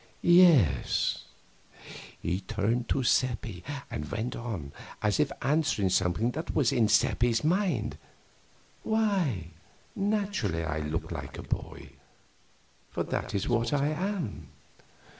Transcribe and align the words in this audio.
"Yes." 0.23 1.25
He 2.19 2.39
turned 2.41 2.89
to 2.89 3.03
Seppi, 3.03 3.63
and 3.91 4.09
went 4.11 4.35
on 4.35 4.71
as 5.03 5.19
if 5.19 5.31
answering 5.43 5.91
something 5.91 6.31
that 6.31 6.55
was 6.55 6.71
in 6.71 6.87
Seppi's 6.87 7.43
mind: 7.43 7.99
"Why, 8.81 9.51
naturally 9.95 10.63
I 10.63 10.79
look 10.79 11.11
like 11.11 11.37
a 11.37 11.43
boy, 11.43 11.91
for 12.89 13.03
that 13.03 13.35
is 13.35 13.47
what 13.47 13.73
I 13.73 13.89
am. 13.89 14.47